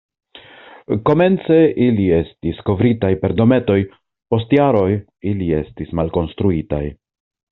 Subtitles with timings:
[1.09, 1.57] Komence
[1.87, 3.77] ili estis kovritaj per dometoj,
[4.35, 4.89] post jaroj
[5.35, 6.83] ili estis malkonstruitaj.